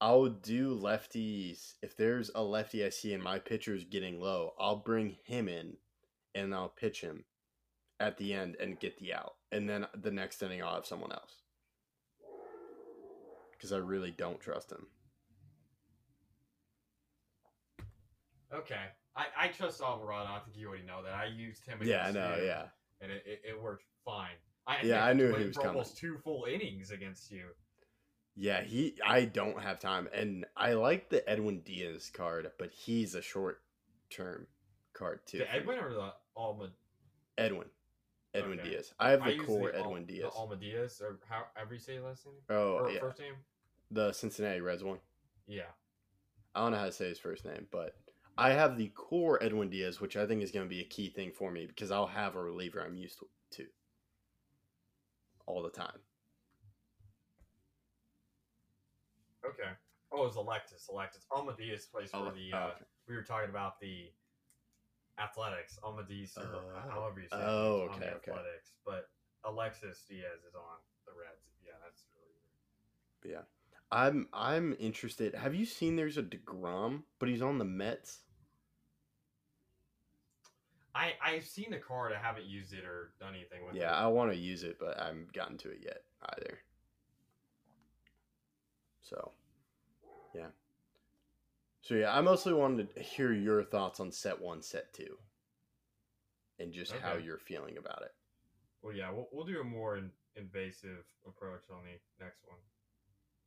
I'll 0.00 0.28
do 0.28 0.78
lefties. 0.78 1.74
If 1.82 1.96
there's 1.96 2.30
a 2.34 2.42
lefty 2.42 2.84
I 2.84 2.90
see 2.90 3.14
and 3.14 3.22
my 3.22 3.38
pitcher's 3.38 3.84
getting 3.84 4.20
low, 4.20 4.54
I'll 4.58 4.76
bring 4.76 5.16
him 5.24 5.48
in 5.48 5.76
and 6.34 6.54
I'll 6.54 6.68
pitch 6.68 7.00
him 7.00 7.24
at 7.98 8.16
the 8.16 8.32
end 8.32 8.56
and 8.60 8.78
get 8.78 8.98
the 8.98 9.12
out. 9.12 9.34
And 9.50 9.68
then 9.68 9.86
the 9.94 10.12
next 10.12 10.42
inning, 10.42 10.62
I'll 10.62 10.74
have 10.74 10.86
someone 10.86 11.10
else. 11.10 11.42
Because 13.52 13.72
I 13.72 13.78
really 13.78 14.12
don't 14.12 14.40
trust 14.40 14.70
him. 14.70 14.86
Okay. 18.54 18.80
I, 19.16 19.24
I 19.38 19.48
trust 19.48 19.80
Alvarado. 19.80 20.30
I 20.30 20.38
think 20.40 20.56
you 20.56 20.68
already 20.68 20.84
know 20.84 21.02
that. 21.02 21.12
I 21.14 21.26
used 21.26 21.66
him 21.66 21.78
Yeah, 21.82 22.06
I 22.06 22.10
know. 22.12 22.36
you, 22.38 22.44
Yeah. 22.46 22.64
And 23.00 23.12
it, 23.12 23.22
it, 23.26 23.42
it 23.50 23.62
worked 23.62 23.84
fine. 24.04 24.36
I, 24.66 24.78
Yeah, 24.82 25.04
I 25.04 25.12
knew 25.12 25.34
he 25.34 25.44
was 25.46 25.56
coming. 25.56 25.70
almost 25.70 25.96
two 25.96 26.18
full 26.18 26.44
innings 26.44 26.90
against 26.90 27.30
you. 27.30 27.46
Yeah, 28.36 28.62
he. 28.62 28.94
I 29.04 29.24
don't 29.24 29.60
have 29.60 29.80
time, 29.80 30.08
and 30.14 30.44
I 30.56 30.74
like 30.74 31.08
the 31.10 31.28
Edwin 31.28 31.60
Diaz 31.64 32.08
card, 32.14 32.48
but 32.56 32.70
he's 32.70 33.16
a 33.16 33.22
short 33.22 33.62
term 34.10 34.46
card 34.92 35.20
too. 35.26 35.38
The. 35.38 35.52
Edwin 35.52 35.78
or 35.80 35.92
the 35.92 36.12
Alma? 36.36 36.68
Edwin. 37.36 37.66
Edwin 38.34 38.60
Okay. 38.60 38.70
Diaz. 38.70 38.92
I 39.00 39.10
have 39.10 39.24
the 39.24 39.34
use 39.34 39.44
core 39.46 39.74
Al- 39.74 39.80
Edwin 39.86 40.04
Diaz. 40.06 40.30
The 40.32 40.38
Alma 40.38 40.54
Diaz, 40.56 41.02
or 41.04 41.18
how, 41.28 41.44
however 41.54 41.74
you 41.74 41.80
say 41.80 41.94
his 41.96 42.04
last 42.04 42.26
name? 42.26 42.34
oh 42.50 42.74
or 42.74 42.90
yeah, 42.92 43.00
first 43.00 43.18
name? 43.18 43.34
the 43.90 44.12
Cincinnati 44.12 44.60
Reds 44.60 44.84
one. 44.84 44.98
Yeah. 45.48 45.62
I 46.54 46.60
don't 46.62 46.72
know 46.72 46.78
how 46.78 46.86
to 46.86 46.92
say 46.92 47.08
his 47.08 47.18
first 47.18 47.44
name, 47.44 47.66
but 47.72 47.96
I 48.38 48.50
have 48.50 48.76
the 48.78 48.88
core 48.94 49.42
Edwin 49.42 49.68
Diaz, 49.68 50.00
which 50.00 50.16
I 50.16 50.24
think 50.24 50.42
is 50.44 50.52
going 50.52 50.64
to 50.64 50.70
be 50.70 50.80
a 50.80 50.84
key 50.84 51.10
thing 51.10 51.32
for 51.32 51.50
me 51.50 51.66
because 51.66 51.90
I'll 51.90 52.06
have 52.06 52.36
a 52.36 52.40
reliever 52.42 52.80
I'm 52.80 52.96
used 52.96 53.18
to 53.52 53.66
all 55.46 55.62
the 55.62 55.70
time. 55.70 55.98
Okay. 59.44 59.70
Oh, 60.12 60.26
it's 60.26 60.36
Alexis. 60.36 60.88
Alexis. 60.90 61.26
Alma 61.32 61.54
Diaz 61.58 61.86
plays 61.86 62.10
for 62.10 62.18
Oh, 62.18 62.30
the. 62.30 62.50
oh, 62.52 62.56
Uh, 62.56 62.72
okay. 62.76 62.84
We 63.08 63.16
were 63.16 63.22
talking 63.22 63.50
about 63.50 63.80
the 63.80 64.12
athletics. 65.18 65.78
Alma 65.82 66.04
Diaz, 66.04 66.36
or 66.36 66.44
Oh. 66.76 66.90
however 66.90 67.20
you 67.20 67.28
say 67.28 67.36
it, 67.38 67.42
Oh, 67.44 67.88
on 67.88 67.98
the 68.00 68.06
okay, 68.06 68.16
okay. 68.16 68.30
athletics. 68.30 68.72
But 68.84 69.10
Alexis 69.44 70.04
Diaz 70.08 70.44
is 70.46 70.54
on 70.54 70.78
the 71.06 71.12
Reds. 71.12 71.50
Yeah, 71.66 71.72
that's 71.82 72.04
really 72.14 72.40
But 73.20 73.30
yeah, 73.30 73.42
I'm 73.90 74.28
I'm 74.32 74.76
interested. 74.78 75.34
Have 75.34 75.54
you 75.54 75.64
seen 75.66 75.96
there's 75.96 76.18
a 76.18 76.22
deGrom, 76.22 77.02
but 77.18 77.28
he's 77.28 77.42
on 77.42 77.58
the 77.58 77.64
Mets? 77.64 78.20
I 80.98 81.12
I've 81.24 81.46
seen 81.46 81.70
the 81.70 81.78
card. 81.78 82.12
I 82.12 82.18
haven't 82.20 82.46
used 82.46 82.72
it 82.72 82.84
or 82.84 83.12
done 83.20 83.34
anything 83.34 83.64
with 83.64 83.76
Yeah, 83.76 83.82
it. 83.82 83.84
Yeah, 83.84 83.96
I 83.96 84.06
want 84.08 84.32
to 84.32 84.36
use 84.36 84.64
it, 84.64 84.78
but 84.80 84.98
I 84.98 85.06
haven't 85.06 85.32
gotten 85.32 85.56
to 85.58 85.70
it 85.70 85.78
yet 85.84 86.02
either. 86.36 86.58
So, 89.02 89.30
yeah. 90.34 90.48
So 91.82 91.94
yeah, 91.94 92.14
I 92.14 92.20
mostly 92.20 92.52
wanted 92.52 92.94
to 92.94 93.00
hear 93.00 93.32
your 93.32 93.62
thoughts 93.62 94.00
on 94.00 94.10
set 94.10 94.40
one, 94.40 94.60
set 94.60 94.92
two, 94.92 95.16
and 96.58 96.72
just 96.72 96.92
how 96.92 97.14
you're 97.14 97.38
feeling 97.38 97.78
about 97.78 98.02
it. 98.02 98.12
Well, 98.82 98.94
yeah, 98.94 99.10
we'll, 99.10 99.28
we'll 99.32 99.46
do 99.46 99.60
a 99.60 99.64
more 99.64 99.96
in, 99.96 100.10
invasive 100.36 101.04
approach 101.26 101.62
on 101.70 101.78
the 101.84 102.24
next 102.24 102.40
one. 102.46 102.58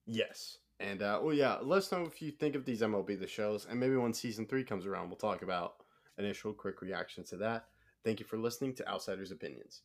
Yes. 0.06 0.58
And 0.80 1.02
uh, 1.02 1.20
well, 1.22 1.36
yeah. 1.36 1.58
Let 1.62 1.80
us 1.80 1.92
know 1.92 2.06
if 2.06 2.22
you 2.22 2.32
think 2.32 2.56
of 2.56 2.66
these 2.66 2.82
MLB 2.82 3.20
the 3.20 3.28
shows, 3.28 3.68
and 3.70 3.80
maybe 3.80 3.98
when 3.98 4.14
season 4.14 4.48
three 4.48 4.64
comes 4.64 4.86
around, 4.86 5.10
we'll 5.10 5.18
talk 5.18 5.44
about 5.44 5.76
initial 6.24 6.54
quick 6.54 6.82
reactions 6.82 7.30
to 7.30 7.38
that. 7.38 7.66
Thank 8.04 8.20
you 8.20 8.26
for 8.26 8.38
listening 8.38 8.74
to 8.76 8.88
Outsiders 8.88 9.32
Opinions. 9.32 9.82